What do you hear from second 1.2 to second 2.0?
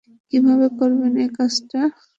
এই কাজটা?